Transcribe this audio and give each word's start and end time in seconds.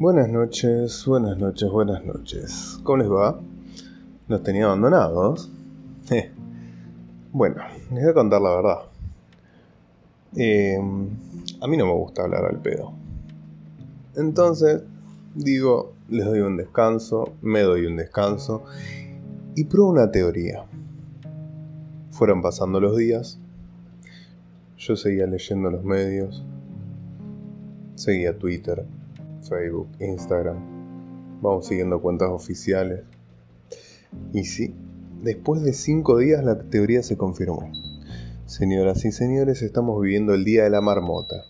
Buenas 0.00 0.30
noches, 0.30 1.04
buenas 1.04 1.36
noches, 1.36 1.70
buenas 1.70 2.02
noches. 2.06 2.80
¿Cómo 2.84 3.02
les 3.02 3.10
va? 3.10 3.38
¿Los 4.28 4.42
tenía 4.42 4.64
abandonados? 4.64 5.50
Eh, 6.10 6.30
bueno, 7.32 7.56
les 7.92 8.00
voy 8.00 8.10
a 8.10 8.14
contar 8.14 8.40
la 8.40 8.56
verdad. 8.56 8.78
Em, 10.34 11.06
a 11.60 11.66
mí 11.66 11.76
no 11.76 11.84
me 11.84 11.92
gusta 11.92 12.22
hablar 12.22 12.46
al 12.46 12.62
pedo. 12.62 12.94
Entonces, 14.16 14.82
digo, 15.34 15.92
les 16.08 16.24
doy 16.24 16.40
un 16.40 16.56
descanso, 16.56 17.34
me 17.42 17.60
doy 17.60 17.84
un 17.84 17.96
descanso 17.98 18.64
y 19.54 19.64
pruebo 19.64 19.90
una 19.90 20.10
teoría. 20.10 20.64
Fueron 22.10 22.40
pasando 22.40 22.80
los 22.80 22.96
días, 22.96 23.38
yo 24.78 24.96
seguía 24.96 25.26
leyendo 25.26 25.70
los 25.70 25.84
medios, 25.84 26.42
seguía 27.96 28.38
Twitter, 28.38 28.86
Facebook, 29.50 29.88
Instagram. 29.98 31.40
Vamos 31.42 31.66
siguiendo 31.66 32.00
cuentas 32.00 32.30
oficiales. 32.30 33.02
Y 34.32 34.44
sí, 34.44 34.74
después 35.22 35.62
de 35.62 35.72
cinco 35.72 36.18
días 36.18 36.44
la 36.44 36.62
teoría 36.70 37.02
se 37.02 37.16
confirmó. 37.16 37.70
Señoras 38.46 39.04
y 39.04 39.12
señores, 39.12 39.62
estamos 39.62 40.00
viviendo 40.00 40.34
el 40.34 40.44
Día 40.44 40.64
de 40.64 40.70
la 40.70 40.80
Marmota. 40.80 41.42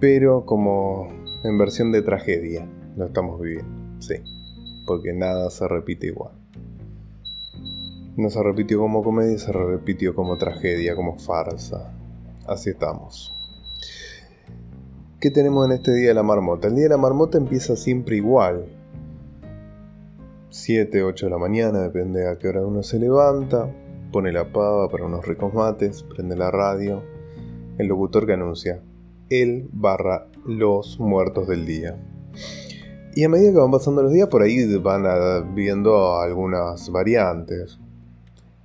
Pero 0.00 0.46
como 0.46 1.08
en 1.44 1.58
versión 1.58 1.92
de 1.92 2.02
tragedia 2.02 2.66
lo 2.96 3.06
estamos 3.06 3.38
viviendo. 3.40 4.00
Sí, 4.00 4.14
porque 4.86 5.12
nada 5.12 5.50
se 5.50 5.68
repite 5.68 6.06
igual. 6.06 6.32
No 8.16 8.30
se 8.30 8.42
repitió 8.42 8.78
como 8.78 9.02
comedia, 9.02 9.36
se 9.38 9.52
repitió 9.52 10.14
como 10.14 10.38
tragedia, 10.38 10.94
como 10.94 11.18
farsa. 11.18 11.92
Así 12.46 12.70
estamos. 12.70 13.33
¿Qué 15.24 15.30
tenemos 15.30 15.64
en 15.64 15.72
este 15.72 15.94
Día 15.94 16.08
de 16.08 16.14
la 16.14 16.22
Marmota? 16.22 16.68
El 16.68 16.74
Día 16.74 16.82
de 16.82 16.90
la 16.90 16.96
Marmota 16.98 17.38
empieza 17.38 17.76
siempre 17.76 18.16
igual. 18.16 18.66
7, 20.50 21.02
8 21.02 21.24
de 21.24 21.30
la 21.30 21.38
mañana, 21.38 21.80
depende 21.80 22.28
a 22.28 22.36
qué 22.36 22.48
hora 22.48 22.60
uno 22.60 22.82
se 22.82 22.98
levanta, 22.98 23.74
pone 24.12 24.32
la 24.32 24.52
pava 24.52 24.86
para 24.90 25.06
unos 25.06 25.26
ricos 25.26 25.54
mates, 25.54 26.02
prende 26.02 26.36
la 26.36 26.50
radio, 26.50 27.02
el 27.78 27.86
locutor 27.86 28.26
que 28.26 28.34
anuncia, 28.34 28.82
él 29.30 29.70
barra 29.72 30.26
los 30.44 31.00
muertos 31.00 31.48
del 31.48 31.64
día. 31.64 31.96
Y 33.14 33.24
a 33.24 33.30
medida 33.30 33.52
que 33.52 33.58
van 33.60 33.70
pasando 33.70 34.02
los 34.02 34.12
días, 34.12 34.28
por 34.28 34.42
ahí 34.42 34.76
van 34.76 35.54
viendo 35.54 36.20
algunas 36.20 36.90
variantes. 36.90 37.80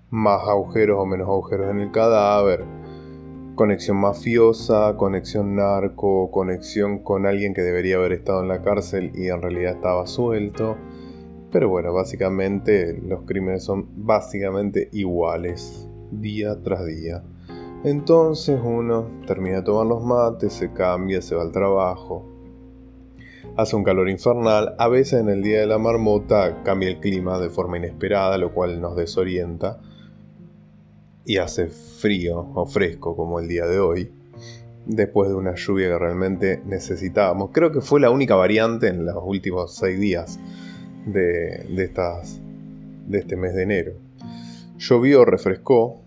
Más 0.10 0.42
agujeros 0.46 1.00
o 1.00 1.06
menos 1.06 1.30
agujeros 1.30 1.72
en 1.72 1.80
el 1.80 1.92
cadáver, 1.94 2.66
conexión 3.60 3.98
mafiosa, 3.98 4.96
conexión 4.96 5.58
narco, 5.58 6.32
conexión 6.32 7.00
con 7.00 7.26
alguien 7.26 7.54
que 7.54 7.62
debería 7.62 7.98
haber 7.98 8.14
estado 8.14 8.42
en 8.42 8.48
la 8.48 8.62
cárcel 8.62 9.12
y 9.14 9.28
en 9.28 9.42
realidad 9.42 9.74
estaba 9.74 10.08
suelto. 10.08 10.78
Pero 11.52 11.68
bueno, 11.68 11.92
básicamente 11.92 12.98
los 13.06 13.24
crímenes 13.24 13.66
son 13.66 13.90
básicamente 13.98 14.88
iguales, 14.94 15.90
día 16.10 16.56
tras 16.64 16.86
día. 16.86 17.22
Entonces 17.84 18.62
uno 18.64 19.10
termina 19.28 19.58
de 19.58 19.64
tomar 19.64 19.88
los 19.88 20.06
mates, 20.06 20.54
se 20.54 20.72
cambia, 20.72 21.22
se 21.22 21.36
va 21.36 21.42
al 21.42 21.52
trabajo. 21.52 22.26
Hace 23.58 23.76
un 23.76 23.84
calor 23.84 24.10
infernal, 24.10 24.74
a 24.80 24.88
veces 24.88 25.20
en 25.20 25.28
el 25.28 25.44
día 25.44 25.60
de 25.60 25.68
la 25.68 25.80
marmota 25.80 26.64
cambia 26.64 26.88
el 26.88 27.02
clima 27.02 27.40
de 27.40 27.50
forma 27.50 27.78
inesperada, 27.78 28.38
lo 28.38 28.54
cual 28.54 28.80
nos 28.80 28.96
desorienta 28.96 29.82
y 31.30 31.38
hace 31.38 31.68
frío 31.68 32.40
o 32.56 32.66
fresco 32.66 33.16
como 33.16 33.40
el 33.40 33.48
día 33.48 33.68
de 33.68 33.80
hoy, 33.80 34.10
después 34.88 35.30
de 35.30 35.36
una 35.36 35.54
lluvia 35.54 35.90
que 35.90 36.00
realmente 36.00 36.60
necesitábamos. 36.66 37.52
Creo 37.54 37.72
que 37.72 37.82
fue 37.82 38.00
la 38.00 38.10
única 38.10 38.34
variante 38.34 38.88
en 38.88 39.06
los 39.06 39.18
últimos 39.24 39.76
seis 39.76 40.00
días 40.00 40.40
de, 41.06 41.68
este 43.12 43.36
mes 43.36 43.54
de 43.54 43.62
enero. 43.62 43.92
Llovió, 44.80 45.24
refrescó 45.24 46.02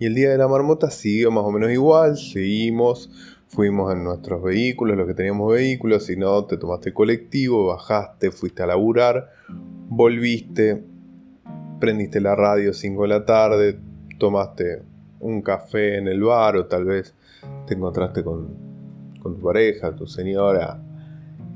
y 0.00 0.06
el 0.06 0.16
día 0.16 0.30
de 0.30 0.38
la 0.38 0.48
marmota 0.48 0.90
siguió 0.90 1.30
más 1.30 1.44
o 1.44 1.52
menos 1.52 1.70
igual, 1.70 2.16
seguimos, 2.16 3.08
fuimos 3.46 3.92
en 3.92 4.02
nuestros 4.02 4.42
vehículos, 4.42 4.96
los 4.96 5.06
que 5.06 5.14
teníamos 5.14 5.52
vehículos, 5.52 6.06
si 6.06 6.16
no, 6.16 6.44
te 6.44 6.56
tomaste 6.56 6.92
colectivo, 6.92 7.66
bajaste, 7.66 8.32
fuiste 8.32 8.64
a 8.64 8.66
laburar, 8.66 9.30
volviste, 9.88 10.82
prendiste 11.78 12.20
la 12.20 12.34
radio 12.34 12.72
5 12.72 13.02
de 13.02 13.08
la 13.08 13.24
tarde, 13.24 13.78
tomaste 14.18 14.82
un 15.20 15.42
café 15.42 15.98
en 15.98 16.08
el 16.08 16.22
bar 16.22 16.56
o 16.56 16.66
tal 16.66 16.84
vez 16.84 17.14
te 17.66 17.74
encontraste 17.74 18.22
con, 18.22 18.66
tu 19.22 19.40
pareja, 19.40 19.96
tu 19.96 20.06
señora 20.06 20.80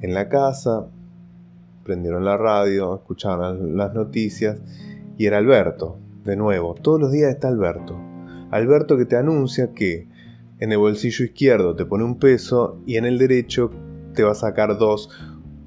en 0.00 0.14
la 0.14 0.28
casa, 0.28 0.88
prendieron 1.84 2.24
la 2.24 2.36
radio, 2.36 2.96
escucharon 2.96 3.76
las 3.76 3.94
noticias 3.94 4.58
y 5.16 5.26
era 5.26 5.38
Alberto, 5.38 5.98
de 6.24 6.36
nuevo, 6.36 6.74
todos 6.74 7.00
los 7.00 7.12
días 7.12 7.30
está 7.30 7.48
Alberto. 7.48 7.96
Alberto 8.50 8.96
que 8.96 9.04
te 9.04 9.16
anuncia 9.16 9.72
que 9.72 10.08
en 10.58 10.72
el 10.72 10.78
bolsillo 10.78 11.24
izquierdo 11.24 11.76
te 11.76 11.84
pone 11.84 12.04
un 12.04 12.18
peso 12.18 12.78
y 12.86 12.96
en 12.96 13.04
el 13.04 13.18
derecho 13.18 13.70
te 14.14 14.24
va 14.24 14.32
a 14.32 14.34
sacar 14.34 14.76
dos. 14.78 15.08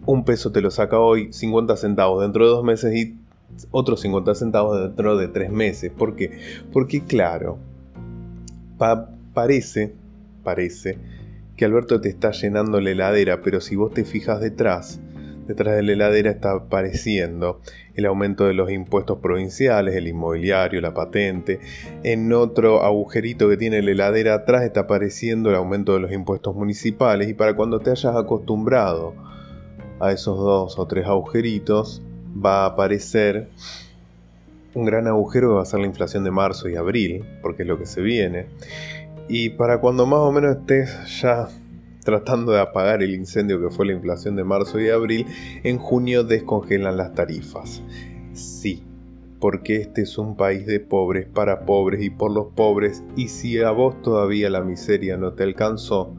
Un 0.06 0.26
peso 0.26 0.52
te 0.52 0.62
lo 0.62 0.70
saca 0.70 1.00
hoy, 1.00 1.32
50 1.32 1.78
centavos 1.78 2.22
dentro 2.22 2.46
de 2.46 2.52
dos 2.52 2.64
meses 2.64 2.94
y 2.96 3.18
otros 3.72 4.02
50 4.02 4.36
centavos 4.36 4.82
dentro 4.82 5.18
de 5.18 5.28
3 5.28 5.52
meses. 5.52 5.92
¿Por 5.92 6.16
qué? 6.16 6.40
Porque 6.72 7.02
claro, 7.02 7.58
parece, 9.34 9.94
parece 10.44 10.98
que 11.56 11.66
Alberto 11.66 12.02
te 12.02 12.10
está 12.10 12.32
llenando 12.32 12.82
la 12.82 12.92
heladera, 12.92 13.42
pero 13.42 13.62
si 13.62 13.76
vos 13.76 13.94
te 13.94 14.06
fijas 14.06 14.42
detrás, 14.42 15.00
detrás 15.48 15.76
de 15.76 15.84
la 15.84 15.94
heladera 15.94 16.32
está 16.32 16.54
apareciendo 16.54 17.60
el 17.96 18.06
aumento 18.06 18.46
de 18.46 18.54
los 18.54 18.72
impuestos 18.72 19.20
provinciales, 19.20 19.96
el 19.96 20.08
inmobiliario, 20.08 20.82
la 20.82 20.94
patente. 20.94 21.60
En 22.04 22.34
otro 22.34 22.84
agujerito 22.84 23.50
que 23.50 23.58
tiene 23.58 23.82
la 23.82 23.92
heladera 23.92 24.36
atrás 24.36 24.64
está 24.64 24.82
apareciendo 24.82 25.50
el 25.50 25.56
aumento 25.56 25.94
de 25.94 26.00
los 26.00 26.12
impuestos 26.12 26.56
municipales 26.56 27.30
y 27.30 27.34
para 27.34 27.56
cuando 27.56 27.80
te 27.80 27.92
hayas 27.92 28.16
acostumbrado 28.16 29.14
a 30.00 30.12
esos 30.12 30.38
dos 30.38 30.80
o 30.80 30.88
tres 30.88 31.06
agujeritos, 31.06 32.02
va 32.34 32.64
a 32.64 32.68
aparecer 32.68 33.50
un 34.74 34.86
gran 34.86 35.08
agujero 35.08 35.50
que 35.50 35.56
va 35.56 35.62
a 35.62 35.66
ser 35.66 35.82
la 35.82 35.88
inflación 35.88 36.24
de 36.24 36.32
marzo 36.32 36.70
y 36.70 36.76
abril, 36.76 37.24
porque 37.42 37.64
es 37.64 37.68
lo 37.68 37.78
que 37.78 37.86
se 37.86 38.02
viene. 38.02 38.48
Y 39.28 39.52
para 39.52 39.80
cuando 39.80 40.06
más 40.06 40.20
o 40.20 40.32
menos 40.32 40.58
estés 40.58 41.22
ya 41.22 41.48
tratando 42.04 42.52
de 42.52 42.60
apagar 42.60 43.02
el 43.02 43.14
incendio 43.14 43.62
que 43.62 43.74
fue 43.74 43.86
la 43.86 43.94
inflación 43.94 44.36
de 44.36 44.44
marzo 44.44 44.80
y 44.80 44.90
abril, 44.90 45.26
en 45.64 45.78
junio 45.78 46.24
descongelan 46.24 46.98
las 46.98 47.14
tarifas. 47.14 47.82
Sí, 48.34 48.84
porque 49.40 49.78
este 49.78 50.02
es 50.02 50.18
un 50.18 50.36
país 50.36 50.66
de 50.66 50.80
pobres 50.80 51.28
para 51.28 51.66
pobres 51.66 52.02
y 52.02 52.10
por 52.10 52.32
los 52.32 52.48
pobres, 52.54 53.04
y 53.16 53.28
si 53.28 53.60
a 53.60 53.72
vos 53.72 54.02
todavía 54.02 54.50
la 54.50 54.62
miseria 54.62 55.18
no 55.18 55.34
te 55.34 55.44
alcanzó, 55.44 56.14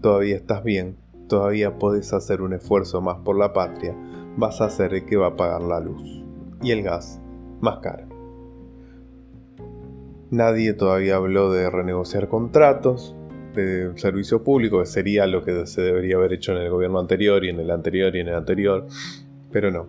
todavía 0.00 0.36
estás 0.36 0.64
bien, 0.64 0.96
todavía 1.28 1.78
podés 1.78 2.12
hacer 2.12 2.42
un 2.42 2.52
esfuerzo 2.52 3.00
más 3.00 3.18
por 3.24 3.38
la 3.38 3.52
patria, 3.52 3.94
vas 4.36 4.60
a 4.60 4.86
el 4.86 5.04
que 5.06 5.16
va 5.16 5.28
a 5.28 5.36
pagar 5.36 5.62
la 5.62 5.80
luz 5.80 6.22
y 6.62 6.70
el 6.70 6.82
gas 6.82 7.20
más 7.60 7.78
caro. 7.78 8.06
Nadie 10.30 10.72
todavía 10.72 11.16
habló 11.16 11.52
de 11.52 11.70
renegociar 11.70 12.28
contratos 12.28 13.14
de 13.54 13.92
servicio 13.96 14.42
público, 14.42 14.80
que 14.80 14.86
sería 14.86 15.26
lo 15.26 15.44
que 15.44 15.66
se 15.66 15.80
debería 15.82 16.16
haber 16.16 16.32
hecho 16.32 16.52
en 16.52 16.58
el 16.58 16.70
gobierno 16.70 16.98
anterior 16.98 17.44
y 17.44 17.50
en 17.50 17.60
el 17.60 17.70
anterior 17.70 18.16
y 18.16 18.20
en 18.20 18.28
el 18.28 18.34
anterior, 18.34 18.86
pero 19.52 19.70
no. 19.70 19.86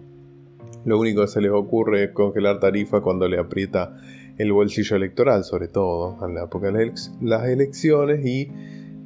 Lo 0.86 1.00
único 1.00 1.22
que 1.22 1.28
se 1.28 1.42
les 1.42 1.52
ocurre 1.52 2.04
es 2.04 2.12
congelar 2.12 2.60
tarifa 2.60 3.02
cuando 3.02 3.28
le 3.28 3.40
aprieta 3.40 3.98
el 4.38 4.52
bolsillo 4.52 4.98
electoral, 4.98 5.44
sobre 5.44 5.68
todo 5.68 6.24
en 6.24 6.36
la 6.36 6.44
época 6.44 6.72
de 6.72 6.94
las 7.22 7.48
elecciones, 7.48 8.24
y 8.24 8.52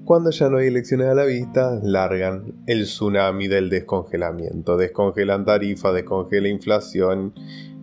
cuando 0.10 0.32
ya 0.32 0.50
no 0.50 0.58
hay 0.58 0.66
elecciones 0.70 1.06
a 1.06 1.14
la 1.14 1.24
vista, 1.24 1.80
largan 1.84 2.64
el 2.66 2.86
tsunami 2.86 3.48
del 3.48 3.70
descongelamiento. 3.70 4.76
Descongelan 4.76 5.46
tarifa, 5.46 5.92
descongela 5.92 6.48
inflación 6.48 7.36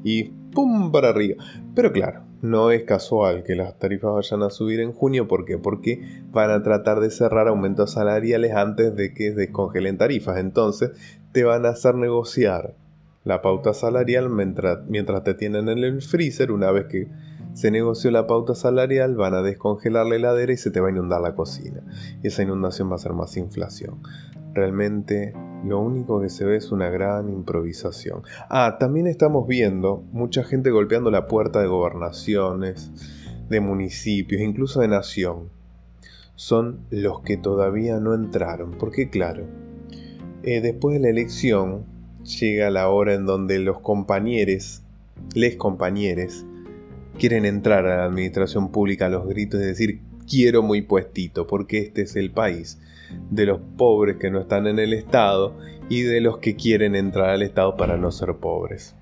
y 0.03 0.25
¡pum! 0.53 0.91
para 0.91 1.11
arriba. 1.11 1.37
Pero 1.77 1.93
claro, 1.93 2.23
no 2.43 2.73
es 2.73 2.83
casual 2.83 3.45
que 3.45 3.55
las 3.55 3.79
tarifas 3.79 4.13
vayan 4.13 4.43
a 4.43 4.51
subir 4.51 4.81
en 4.81 4.91
junio. 4.91 5.29
¿Por 5.29 5.45
qué? 5.45 5.57
Porque 5.57 6.03
van 6.33 6.51
a 6.51 6.65
tratar 6.65 6.99
de 6.99 7.13
cerrar 7.13 7.47
aumentos 7.47 7.93
salariales 7.93 8.57
antes 8.57 8.97
de 8.97 9.15
que 9.15 9.31
descongelen 9.31 9.97
tarifas. 9.97 10.39
Entonces 10.39 10.91
te 11.31 11.45
van 11.45 11.65
a 11.65 11.69
hacer 11.69 11.95
negociar 11.95 12.75
la 13.23 13.41
pauta 13.41 13.73
salarial 13.73 14.31
mientras, 14.31 14.85
mientras 14.89 15.23
te 15.23 15.35
tienen 15.35 15.69
en 15.69 15.79
el 15.79 16.03
freezer 16.03 16.51
una 16.51 16.73
vez 16.73 16.87
que 16.87 17.07
se 17.57 17.71
negoció 17.71 18.11
la 18.11 18.27
pauta 18.27 18.55
salarial, 18.55 19.17
van 19.17 19.33
a 19.33 19.41
descongelar 19.41 20.05
la 20.05 20.17
heladera 20.17 20.53
y 20.53 20.59
se 20.59 20.71
te 20.71 20.79
va 20.79 20.89
a 20.89 20.91
inundar 20.91 21.23
la 21.23 21.35
cocina. 21.35 21.81
Y 22.23 22.27
esa 22.27 22.43
inundación 22.43 22.91
va 22.91 22.97
a 22.97 22.99
ser 22.99 23.15
más 23.15 23.35
inflación. 23.39 24.03
Realmente 24.53 25.33
lo 25.65 25.81
único 25.81 26.21
que 26.21 26.29
se 26.29 26.45
ve 26.45 26.57
es 26.57 26.71
una 26.71 26.91
gran 26.91 27.31
improvisación. 27.31 28.25
Ah, 28.51 28.77
también 28.79 29.07
estamos 29.07 29.49
viendo 29.49 30.05
mucha 30.13 30.45
gente 30.45 30.69
golpeando 30.69 31.11
la 31.11 31.27
puerta 31.29 31.63
de 31.63 31.67
gobernaciones, 31.67 32.91
de 33.49 33.61
municipios, 33.61 34.43
incluso 34.43 34.81
de 34.81 34.89
nación. 34.89 35.49
Son 36.35 36.81
los 36.91 37.23
que 37.23 37.39
todavía 37.39 37.99
no 38.01 38.13
entraron. 38.13 38.73
Porque 38.73 39.09
claro, 39.09 39.45
eh, 40.43 40.61
después 40.61 40.93
de 40.93 41.01
la 41.01 41.09
elección 41.09 41.87
llega 42.23 42.69
la 42.69 42.91
hora 42.91 43.15
en 43.15 43.25
donde 43.25 43.59
los 43.61 43.81
compañeros, 43.81 44.83
les 45.35 45.57
compañeros, 45.57 46.45
quieren 47.19 47.45
entrar 47.45 47.87
a 47.87 47.99
la 47.99 48.05
administración 48.05 48.71
pública 48.71 49.07
a 49.07 49.11
los 49.11 49.27
gritos 49.27 49.61
y 49.61 49.65
decir 49.65 50.01
quiero 50.29 50.63
muy 50.63 50.83
puestito, 50.83 51.47
porque 51.47 51.79
este 51.79 52.03
es 52.03 52.17
el 52.17 52.31
país 52.31 52.79
de 53.31 53.47
los 53.47 53.61
pobres 53.77 54.17
que 54.17 54.31
no 54.31 54.41
están 54.41 54.67
en 54.67 54.79
el 54.79 54.93
Estado 54.93 55.57
y 55.89 56.03
de 56.03 56.21
los 56.21 56.39
que 56.39 56.57
quieren 56.57 56.97
entrar 56.97 57.31
al 57.31 57.43
Estado 57.43 57.77
para 57.77 57.97
no 57.97 58.11
ser 58.11 58.35
pobres. 58.35 58.95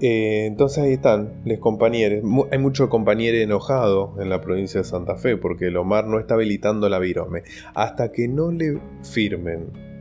Eh, 0.00 0.46
entonces 0.46 0.84
ahí 0.84 0.92
están 0.94 1.42
los 1.44 1.58
compañeros. 1.58 2.22
Hay 2.50 2.58
mucho 2.58 2.88
compañero 2.88 3.38
enojado 3.38 4.14
en 4.20 4.28
la 4.28 4.40
provincia 4.40 4.80
de 4.80 4.84
Santa 4.84 5.16
Fe 5.16 5.36
porque 5.36 5.68
el 5.68 5.76
Omar 5.76 6.06
no 6.06 6.18
está 6.18 6.34
habilitando 6.34 6.88
la 6.88 6.98
virome. 6.98 7.42
Hasta 7.74 8.12
que 8.12 8.28
no 8.28 8.50
le 8.50 8.78
firmen 9.02 9.93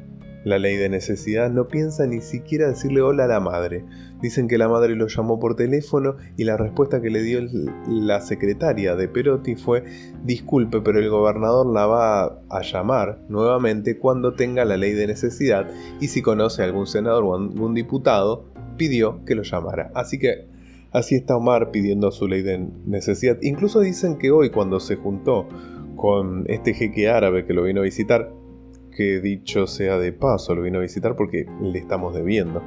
la 0.43 0.59
ley 0.59 0.75
de 0.75 0.89
necesidad, 0.89 1.49
no 1.49 1.67
piensa 1.67 2.05
ni 2.05 2.21
siquiera 2.21 2.67
decirle 2.67 3.01
hola 3.01 3.25
a 3.25 3.27
la 3.27 3.39
madre. 3.39 3.85
Dicen 4.21 4.47
que 4.47 4.57
la 4.57 4.69
madre 4.69 4.95
lo 4.95 5.07
llamó 5.07 5.39
por 5.39 5.55
teléfono 5.55 6.15
y 6.37 6.43
la 6.43 6.57
respuesta 6.57 7.01
que 7.01 7.09
le 7.09 7.21
dio 7.21 7.41
la 7.87 8.21
secretaria 8.21 8.95
de 8.95 9.07
Perotti 9.07 9.55
fue 9.55 9.83
disculpe, 10.23 10.81
pero 10.81 10.99
el 10.99 11.09
gobernador 11.09 11.65
la 11.65 11.85
va 11.85 12.23
a 12.49 12.61
llamar 12.61 13.19
nuevamente 13.29 13.97
cuando 13.97 14.33
tenga 14.33 14.65
la 14.65 14.77
ley 14.77 14.93
de 14.93 15.07
necesidad 15.07 15.69
y 15.99 16.07
si 16.07 16.21
conoce 16.21 16.61
a 16.61 16.65
algún 16.65 16.87
senador 16.87 17.23
o 17.23 17.35
algún 17.35 17.73
diputado, 17.73 18.45
pidió 18.77 19.23
que 19.25 19.35
lo 19.35 19.43
llamara. 19.43 19.91
Así 19.93 20.19
que 20.19 20.47
así 20.91 21.15
está 21.15 21.35
Omar 21.35 21.71
pidiendo 21.71 22.11
su 22.11 22.27
ley 22.27 22.41
de 22.41 22.65
necesidad. 22.85 23.37
Incluso 23.41 23.79
dicen 23.81 24.17
que 24.17 24.31
hoy 24.31 24.49
cuando 24.49 24.79
se 24.79 24.95
juntó 24.95 25.47
con 25.95 26.45
este 26.47 26.73
jeque 26.73 27.09
árabe 27.09 27.45
que 27.45 27.53
lo 27.53 27.63
vino 27.63 27.81
a 27.81 27.83
visitar, 27.83 28.31
que 28.93 29.19
dicho 29.19 29.67
sea 29.67 29.97
de 29.97 30.13
paso 30.13 30.55
lo 30.55 30.61
vino 30.61 30.79
a 30.79 30.81
visitar 30.81 31.15
porque 31.15 31.45
le 31.61 31.79
estamos 31.79 32.13
debiendo. 32.13 32.63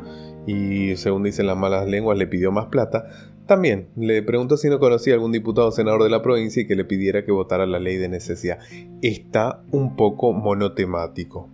Y 0.46 0.96
según 0.96 1.22
dicen 1.22 1.46
las 1.46 1.56
malas 1.56 1.88
lenguas 1.88 2.18
le 2.18 2.26
pidió 2.26 2.52
más 2.52 2.66
plata. 2.66 3.06
También 3.46 3.88
le 3.96 4.22
preguntó 4.22 4.56
si 4.56 4.68
no 4.68 4.78
conocía 4.78 5.14
algún 5.14 5.32
diputado 5.32 5.68
o 5.68 5.72
senador 5.72 6.02
de 6.02 6.10
la 6.10 6.22
provincia 6.22 6.62
y 6.62 6.66
que 6.66 6.76
le 6.76 6.84
pidiera 6.84 7.24
que 7.24 7.32
votara 7.32 7.66
la 7.66 7.78
ley 7.78 7.96
de 7.96 8.08
necesidad. 8.08 8.58
Está 9.02 9.62
un 9.70 9.96
poco 9.96 10.32
monotemático. 10.32 11.48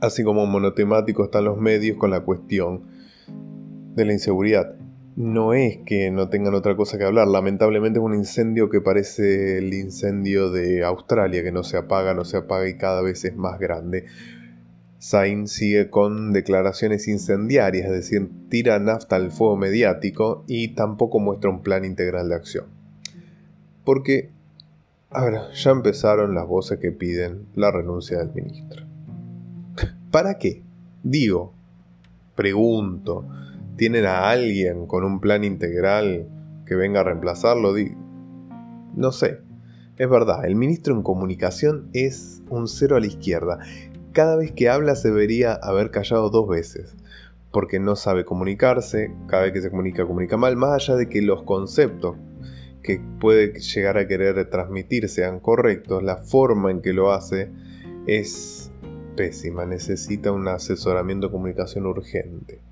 Así 0.00 0.24
como 0.24 0.44
monotemático 0.46 1.24
están 1.24 1.44
los 1.44 1.58
medios 1.58 1.96
con 1.96 2.10
la 2.10 2.20
cuestión 2.20 2.82
de 3.94 4.04
la 4.04 4.12
inseguridad 4.12 4.74
no 5.16 5.54
es 5.54 5.78
que 5.86 6.10
no 6.10 6.28
tengan 6.28 6.54
otra 6.54 6.76
cosa 6.76 6.98
que 6.98 7.04
hablar. 7.04 7.28
Lamentablemente 7.28 7.98
es 7.98 8.04
un 8.04 8.14
incendio 8.14 8.68
que 8.68 8.80
parece 8.80 9.58
el 9.58 9.72
incendio 9.72 10.50
de 10.50 10.84
Australia, 10.84 11.42
que 11.42 11.52
no 11.52 11.62
se 11.62 11.76
apaga, 11.76 12.14
no 12.14 12.24
se 12.24 12.36
apaga 12.36 12.68
y 12.68 12.76
cada 12.76 13.00
vez 13.02 13.24
es 13.24 13.36
más 13.36 13.58
grande. 13.58 14.06
Sain 14.98 15.46
sigue 15.48 15.90
con 15.90 16.32
declaraciones 16.32 17.08
incendiarias, 17.08 17.86
es 17.86 17.92
decir, 17.92 18.30
tira 18.48 18.78
nafta 18.78 19.16
al 19.16 19.30
fuego 19.30 19.56
mediático 19.56 20.44
y 20.48 20.68
tampoco 20.68 21.20
muestra 21.20 21.50
un 21.50 21.62
plan 21.62 21.84
integral 21.84 22.30
de 22.30 22.34
acción. 22.34 22.64
Porque, 23.84 24.30
a 25.10 25.24
ver, 25.24 25.34
ya 25.52 25.70
empezaron 25.70 26.34
las 26.34 26.46
voces 26.46 26.78
que 26.78 26.90
piden 26.90 27.46
la 27.54 27.70
renuncia 27.70 28.18
del 28.18 28.32
ministro. 28.32 28.82
¿Para 30.10 30.38
qué? 30.38 30.62
Digo, 31.02 31.52
pregunto, 32.34 33.26
tienen 33.76 34.06
a 34.06 34.30
alguien 34.30 34.86
con 34.86 35.04
un 35.04 35.20
plan 35.20 35.44
integral 35.44 36.28
que 36.66 36.74
venga 36.74 37.00
a 37.00 37.04
reemplazarlo. 37.04 37.74
No 38.94 39.12
sé. 39.12 39.40
Es 39.96 40.10
verdad, 40.10 40.44
el 40.44 40.56
ministro 40.56 40.94
en 40.94 41.02
comunicación 41.02 41.88
es 41.92 42.42
un 42.50 42.66
cero 42.66 42.96
a 42.96 43.00
la 43.00 43.06
izquierda. 43.06 43.58
Cada 44.12 44.36
vez 44.36 44.52
que 44.52 44.68
habla 44.68 44.96
se 44.96 45.08
debería 45.08 45.54
haber 45.54 45.90
callado 45.90 46.30
dos 46.30 46.48
veces, 46.48 46.96
porque 47.52 47.78
no 47.78 47.94
sabe 47.94 48.24
comunicarse, 48.24 49.12
cada 49.28 49.44
vez 49.44 49.52
que 49.52 49.60
se 49.60 49.70
comunica 49.70 50.04
comunica 50.04 50.36
mal, 50.36 50.56
más 50.56 50.72
allá 50.72 50.96
de 50.96 51.08
que 51.08 51.22
los 51.22 51.44
conceptos 51.44 52.16
que 52.82 53.00
puede 53.20 53.52
llegar 53.60 53.96
a 53.96 54.08
querer 54.08 54.50
transmitir 54.50 55.08
sean 55.08 55.38
correctos, 55.38 56.02
la 56.02 56.16
forma 56.16 56.72
en 56.72 56.82
que 56.82 56.92
lo 56.92 57.12
hace 57.12 57.52
es 58.06 58.72
pésima, 59.16 59.64
necesita 59.64 60.32
un 60.32 60.48
asesoramiento 60.48 61.28
de 61.28 61.32
comunicación 61.32 61.86
urgente. 61.86 62.63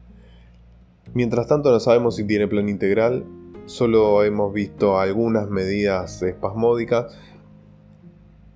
Mientras 1.15 1.47
tanto 1.47 1.71
no 1.71 1.81
sabemos 1.81 2.17
si 2.17 2.25
tiene 2.25 2.49
plan 2.49 2.69
integral, 2.69 3.25
solo 3.67 4.25
hemos 4.25 4.53
visto 4.53 4.99
algunas 4.99 5.51
medidas 5.51 6.23
espasmódicas. 6.23 7.19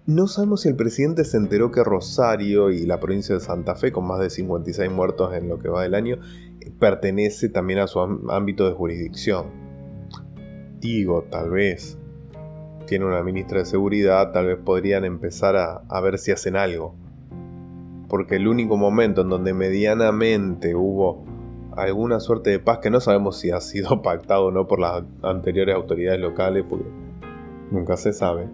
No 0.06 0.26
sabemos 0.26 0.62
si 0.62 0.68
el 0.68 0.76
presidente 0.76 1.24
se 1.24 1.36
enteró 1.36 1.70
que 1.70 1.84
Rosario 1.84 2.70
y 2.70 2.86
la 2.86 3.00
provincia 3.00 3.34
de 3.34 3.40
Santa 3.40 3.74
Fe, 3.74 3.92
con 3.92 4.06
más 4.06 4.20
de 4.20 4.30
56 4.30 4.90
muertos 4.90 5.34
en 5.34 5.48
lo 5.48 5.58
que 5.58 5.68
va 5.68 5.82
del 5.82 5.94
año, 5.94 6.18
pertenece 6.78 7.48
también 7.48 7.80
a 7.80 7.88
su 7.88 8.00
ámbito 8.00 8.66
de 8.68 8.74
jurisdicción. 8.74 9.46
Digo, 10.80 11.24
tal 11.30 11.50
vez. 11.50 11.98
Tiene 12.86 13.04
una 13.04 13.22
ministra 13.24 13.58
de 13.58 13.64
seguridad, 13.64 14.30
tal 14.30 14.46
vez 14.46 14.58
podrían 14.64 15.04
empezar 15.04 15.56
a, 15.56 15.82
a 15.88 16.00
ver 16.00 16.18
si 16.18 16.30
hacen 16.30 16.54
algo. 16.54 16.94
Porque 18.08 18.36
el 18.36 18.46
único 18.46 18.76
momento 18.76 19.22
en 19.22 19.28
donde 19.28 19.52
medianamente 19.52 20.76
hubo 20.76 21.24
alguna 21.76 22.20
suerte 22.20 22.50
de 22.50 22.58
paz 22.58 22.78
que 22.78 22.90
no 22.90 23.00
sabemos 23.00 23.38
si 23.38 23.50
ha 23.50 23.60
sido 23.60 24.02
pactado 24.02 24.46
o 24.46 24.50
no 24.50 24.66
por 24.66 24.80
las 24.80 25.04
anteriores 25.22 25.74
autoridades 25.74 26.20
locales, 26.20 26.64
porque 26.68 26.86
nunca 27.70 27.96
se 27.96 28.12
sabe, 28.12 28.48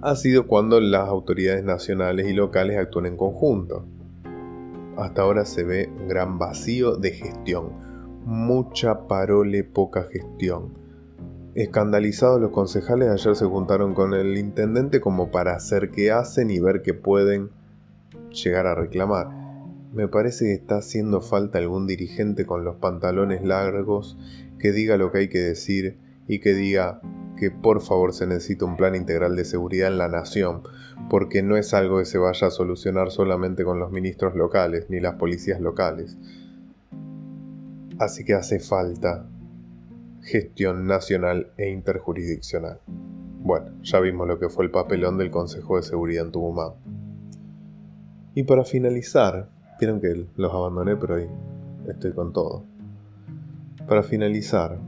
ha 0.00 0.16
sido 0.16 0.46
cuando 0.46 0.80
las 0.80 1.08
autoridades 1.08 1.64
nacionales 1.64 2.28
y 2.28 2.32
locales 2.32 2.78
actúan 2.78 3.06
en 3.06 3.16
conjunto. 3.16 3.86
Hasta 4.96 5.22
ahora 5.22 5.44
se 5.44 5.64
ve 5.64 5.90
un 5.98 6.08
gran 6.08 6.38
vacío 6.38 6.96
de 6.96 7.10
gestión, 7.12 7.70
mucha 8.24 9.06
parole, 9.08 9.64
poca 9.64 10.04
gestión. 10.04 10.74
Escandalizados 11.54 12.40
los 12.40 12.50
concejales 12.50 13.08
ayer 13.08 13.36
se 13.36 13.44
juntaron 13.44 13.94
con 13.94 14.12
el 14.12 14.36
intendente 14.36 15.00
como 15.00 15.30
para 15.30 15.54
hacer 15.54 15.90
qué 15.90 16.10
hacen 16.10 16.50
y 16.50 16.58
ver 16.58 16.82
qué 16.82 16.94
pueden 16.94 17.50
llegar 18.30 18.66
a 18.66 18.74
reclamar 18.74 19.43
me 19.94 20.08
parece 20.08 20.46
que 20.46 20.52
está 20.54 20.78
haciendo 20.78 21.20
falta 21.20 21.58
algún 21.58 21.86
dirigente 21.86 22.46
con 22.46 22.64
los 22.64 22.76
pantalones 22.76 23.44
largos 23.44 24.18
que 24.58 24.72
diga 24.72 24.96
lo 24.96 25.12
que 25.12 25.18
hay 25.18 25.28
que 25.28 25.38
decir 25.38 25.98
y 26.26 26.40
que 26.40 26.54
diga 26.54 27.00
que 27.36 27.50
por 27.50 27.80
favor 27.80 28.12
se 28.12 28.26
necesita 28.26 28.64
un 28.64 28.76
plan 28.76 28.94
integral 28.94 29.36
de 29.36 29.44
seguridad 29.44 29.88
en 29.88 29.98
la 29.98 30.08
nación, 30.08 30.62
porque 31.10 31.42
no 31.42 31.56
es 31.56 31.74
algo 31.74 31.98
que 31.98 32.04
se 32.04 32.18
vaya 32.18 32.48
a 32.48 32.50
solucionar 32.50 33.10
solamente 33.10 33.64
con 33.64 33.78
los 33.78 33.92
ministros 33.92 34.34
locales 34.34 34.86
ni 34.88 35.00
las 35.00 35.14
policías 35.14 35.60
locales. 35.60 36.16
Así 37.98 38.24
que 38.24 38.34
hace 38.34 38.58
falta 38.58 39.26
gestión 40.22 40.86
nacional 40.86 41.52
e 41.56 41.70
interjurisdiccional. 41.70 42.80
Bueno, 43.40 43.72
ya 43.82 44.00
vimos 44.00 44.26
lo 44.26 44.38
que 44.38 44.48
fue 44.48 44.64
el 44.64 44.70
papelón 44.70 45.18
del 45.18 45.30
Consejo 45.30 45.76
de 45.76 45.82
Seguridad 45.82 46.24
en 46.24 46.32
Tucumán. 46.32 46.72
Y 48.34 48.44
para 48.44 48.64
finalizar, 48.64 49.50
Vieron 49.78 50.00
que 50.00 50.26
los 50.36 50.52
abandoné, 50.52 50.96
pero 50.96 51.16
ahí 51.16 51.28
estoy 51.88 52.12
con 52.12 52.32
todo. 52.32 52.64
Para 53.88 54.02
finalizar, 54.02 54.78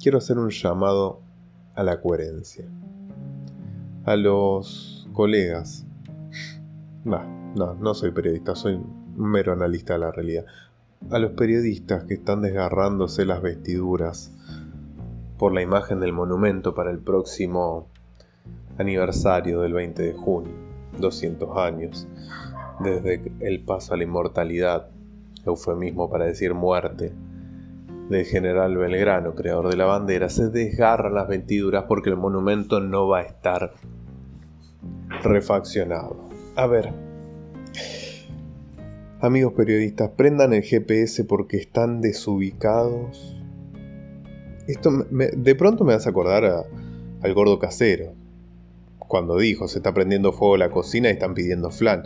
quiero 0.00 0.18
hacer 0.18 0.38
un 0.38 0.50
llamado 0.50 1.20
a 1.74 1.82
la 1.82 2.00
coherencia. 2.00 2.64
A 4.04 4.16
los 4.16 5.08
colegas. 5.12 5.86
No, 7.04 7.22
no, 7.54 7.74
no 7.74 7.94
soy 7.94 8.10
periodista, 8.10 8.54
soy 8.54 8.74
un 8.74 9.30
mero 9.30 9.52
analista 9.52 9.94
de 9.94 9.98
la 10.00 10.10
realidad. 10.10 10.44
A 11.10 11.18
los 11.18 11.32
periodistas 11.32 12.04
que 12.04 12.14
están 12.14 12.42
desgarrándose 12.42 13.24
las 13.24 13.42
vestiduras 13.42 14.32
por 15.38 15.52
la 15.52 15.62
imagen 15.62 16.00
del 16.00 16.12
monumento 16.12 16.74
para 16.74 16.90
el 16.90 16.98
próximo 16.98 17.86
aniversario 18.78 19.60
del 19.60 19.72
20 19.72 20.02
de 20.02 20.12
junio, 20.12 20.52
200 20.98 21.56
años, 21.56 22.08
desde 22.80 23.32
el 23.40 23.60
paso 23.60 23.94
a 23.94 23.96
la 23.96 24.04
inmortalidad, 24.04 24.88
eufemismo 25.44 26.10
para 26.10 26.26
decir 26.26 26.54
muerte, 26.54 27.12
del 28.08 28.24
general 28.24 28.76
Belgrano, 28.76 29.34
creador 29.34 29.68
de 29.68 29.76
la 29.76 29.84
bandera, 29.84 30.28
se 30.28 30.48
desgarran 30.48 31.14
las 31.14 31.28
ventiduras 31.28 31.84
porque 31.86 32.10
el 32.10 32.16
monumento 32.16 32.80
no 32.80 33.08
va 33.08 33.20
a 33.20 33.22
estar 33.22 33.72
refaccionado. 35.22 36.28
A 36.56 36.66
ver, 36.66 36.92
amigos 39.20 39.52
periodistas, 39.52 40.10
prendan 40.10 40.54
el 40.54 40.62
GPS 40.62 41.24
porque 41.24 41.58
están 41.58 42.00
desubicados. 42.00 43.36
Esto 44.66 44.90
de 45.10 45.54
pronto 45.54 45.84
me 45.84 45.94
hace 45.94 46.08
acordar 46.08 46.66
al 47.22 47.34
gordo 47.34 47.58
casero, 47.58 48.12
cuando 48.98 49.38
dijo 49.38 49.66
se 49.68 49.78
está 49.78 49.92
prendiendo 49.94 50.32
fuego 50.32 50.56
la 50.56 50.70
cocina 50.70 51.08
y 51.08 51.12
están 51.12 51.34
pidiendo 51.34 51.70
flan. 51.70 52.04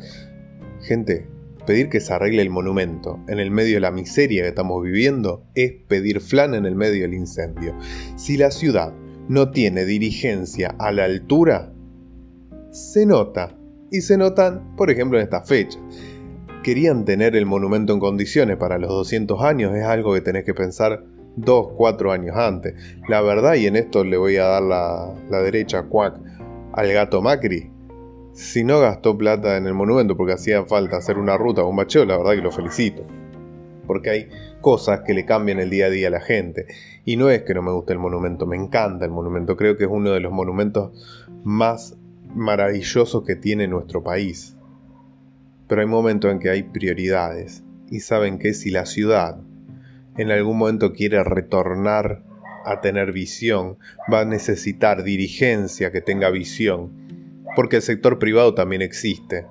Gente, 0.83 1.27
Pedir 1.67 1.89
que 1.89 2.01
se 2.01 2.13
arregle 2.13 2.43
el 2.43 2.51
monumento 2.51 3.21
en 3.29 3.39
el 3.39 3.53
medio 3.53 3.75
de 3.75 3.81
la 3.81 3.93
miseria 3.93 4.43
que 4.43 4.49
estamos 4.49 4.83
viviendo 4.83 5.45
es 5.55 5.73
pedir 5.87 6.21
flan 6.21 6.55
en 6.55 6.67
el 6.67 6.75
medio 6.75 7.03
del 7.03 7.15
incendio. 7.15 7.77
Si 8.17 8.37
la 8.37 8.51
ciudad 8.51 8.93
no 9.29 9.51
tiene 9.53 9.85
dirigencia 9.85 10.75
a 10.79 10.91
la 10.91 11.05
altura, 11.05 11.73
se 12.73 13.07
nota. 13.07 13.57
Y 13.93 14.01
se 14.01 14.17
notan, 14.17 14.75
por 14.77 14.91
ejemplo, 14.91 15.19
en 15.19 15.25
esta 15.25 15.43
fecha. 15.43 15.79
Querían 16.65 17.05
tener 17.05 17.37
el 17.37 17.47
monumento 17.47 17.93
en 17.93 18.01
condiciones 18.01 18.57
para 18.57 18.79
los 18.79 18.89
200 18.89 19.41
años, 19.43 19.77
es 19.77 19.85
algo 19.85 20.15
que 20.15 20.21
tenés 20.21 20.45
que 20.45 20.55
pensar 20.55 21.05
dos, 21.37 21.69
cuatro 21.77 22.11
años 22.11 22.37
antes. 22.37 22.75
La 23.09 23.21
verdad, 23.21 23.55
y 23.55 23.67
en 23.67 23.77
esto 23.77 24.03
le 24.03 24.17
voy 24.17 24.37
a 24.37 24.45
dar 24.45 24.63
la, 24.63 25.43
derecha 25.43 25.87
al 26.73 26.93
gato 26.93 27.21
Macri, 27.21 27.71
si 28.33 28.65
no 28.65 28.81
gastó 28.81 29.17
plata 29.19 29.57
en 29.57 29.67
el 29.67 29.75
monumento 29.75 30.17
porque 30.17 30.33
hacía 30.33 30.65
falta 30.65 30.97
hacer 30.97 31.19
una 31.19 31.37
ruta 31.37 31.63
o 31.63 31.69
un 31.69 31.77
bacheo, 31.77 32.05
la 32.05 32.17
verdad 32.17 32.33
que 32.33 32.41
lo 32.41 32.51
felicito. 32.51 33.05
Porque 33.87 34.11
hay 34.11 34.29
cosas 34.61 35.01
que 35.01 35.13
le 35.13 35.27
cambian 35.27 35.61
el 35.61 35.69
día 35.69 35.87
a 35.87 35.91
día 35.91 36.09
a 36.09 36.11
la 36.11 36.21
gente. 36.21 36.67
Y 37.05 37.17
no 37.17 37.29
es 37.31 37.43
que 37.43 37.53
no 37.53 37.63
me 37.63 37.73
guste 37.73 37.93
el 37.93 37.99
monumento, 37.99 38.47
me 38.47 38.57
encanta 38.57 39.05
el 39.05 39.11
monumento. 39.11 39.57
Creo 39.57 39.77
que 39.77 39.85
es 39.85 39.91
uno 39.91 40.11
de 40.11 40.21
los 40.21 40.33
monumentos 40.33 40.93
más 41.45 41.97
maravillosos 42.35 43.25
que 43.25 43.37
tiene 43.37 43.69
nuestro 43.69 44.03
país. 44.03 44.57
Pero 45.69 45.83
hay 45.83 45.87
momentos 45.87 46.31
en 46.31 46.39
que 46.39 46.49
hay 46.49 46.63
prioridades. 46.63 47.65
Y 47.91 48.01
saben 48.01 48.39
que 48.39 48.55
si 48.55 48.71
la 48.71 48.87
ciudad 48.87 49.41
en 50.17 50.31
algún 50.31 50.57
momento 50.57 50.93
quiere 50.93 51.23
retornar 51.23 52.23
a 52.65 52.81
tener 52.81 53.13
visión, 53.13 53.77
va 54.11 54.21
a 54.21 54.25
necesitar 54.25 55.03
dirigencia 55.03 55.91
que 55.91 56.01
tenga 56.01 56.31
visión 56.31 57.02
porque 57.55 57.77
el 57.77 57.83
sector 57.83 58.19
privado 58.19 58.55
también 58.55 58.83
existe. 58.83 59.47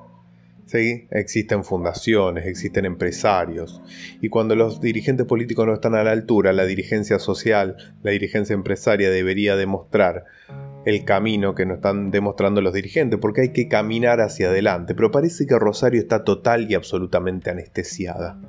¿sí? 0.71 1.07
Existen 1.11 1.63
fundaciones, 1.63 2.45
existen 2.45 2.85
empresarios. 2.85 3.81
Y 4.21 4.29
cuando 4.29 4.55
los 4.55 4.79
dirigentes 4.79 5.25
políticos 5.25 5.67
no 5.67 5.73
están 5.73 5.95
a 5.95 6.03
la 6.03 6.11
altura, 6.11 6.53
la 6.53 6.65
dirigencia 6.65 7.19
social, 7.19 7.75
la 8.03 8.11
dirigencia 8.11 8.53
empresaria 8.53 9.09
debería 9.09 9.55
demostrar 9.55 10.25
el 10.85 11.05
camino 11.05 11.53
que 11.53 11.65
nos 11.65 11.77
están 11.77 12.09
demostrando 12.09 12.61
los 12.61 12.73
dirigentes, 12.73 13.19
porque 13.19 13.41
hay 13.41 13.49
que 13.49 13.67
caminar 13.67 14.21
hacia 14.21 14.47
adelante. 14.47 14.95
Pero 14.95 15.11
parece 15.11 15.45
que 15.45 15.59
Rosario 15.59 15.99
está 15.99 16.23
total 16.23 16.71
y 16.71 16.75
absolutamente 16.75 17.49
anestesiada. 17.49 18.39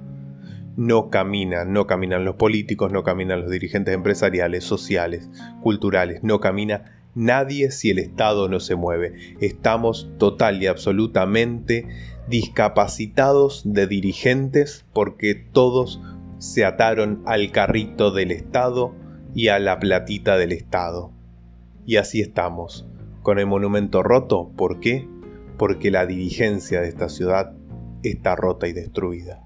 No 0.77 1.11
camina, 1.11 1.67
no 1.67 1.87
caminan 1.87 2.25
los 2.25 2.37
políticos, 2.37 2.91
no 2.93 3.03
caminan 3.03 3.43
los 3.43 3.51
dirigentes 3.51 3.95
empresariales, 3.95 4.65
sociales, 4.65 5.29
culturales, 5.61 6.23
no 6.23 6.41
camina 6.41 7.02
nadie 7.15 7.71
si 7.71 7.91
el 7.91 7.99
Estado 7.99 8.49
no 8.49 8.61
se 8.61 8.75
mueve. 8.75 9.37
Estamos 9.41 10.11
total 10.19 10.63
y 10.63 10.67
absolutamente 10.67 11.87
discapacitados 12.29 13.63
de 13.65 13.87
dirigentes 13.87 14.85
porque 14.93 15.35
todos 15.35 16.01
se 16.39 16.65
ataron 16.65 17.23
al 17.27 17.51
carrito 17.53 18.11
del 18.11 18.31
Estado 18.31 18.95
y 19.35 19.49
a 19.49 19.59
la 19.59 19.79
platita 19.79 20.37
del 20.37 20.53
Estado. 20.53 21.11
Y 21.87 21.97
así 21.97 22.21
estamos, 22.21 22.87
con 23.23 23.39
el 23.39 23.47
monumento 23.47 24.03
roto. 24.03 24.51
¿Por 24.57 24.81
qué? 24.81 25.07
Porque 25.59 25.91
la 25.91 26.07
dirigencia 26.07 26.81
de 26.81 26.89
esta 26.89 27.09
ciudad 27.09 27.53
está 28.03 28.37
rota 28.37 28.67
y 28.69 28.73
destruida. 28.73 29.45